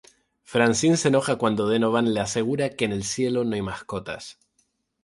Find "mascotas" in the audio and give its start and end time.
3.61-4.39